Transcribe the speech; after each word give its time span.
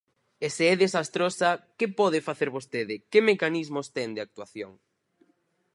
E 0.45 0.47
se 0.55 0.63
é 0.73 0.75
desastrosa 0.83 1.49
¿que 1.77 1.87
pode 1.99 2.19
facer 2.27 2.49
vostede, 2.57 2.95
que 3.11 3.25
mecanismos 3.29 3.87
ten 3.95 4.09
de 4.15 4.23
actuación? 4.27 4.71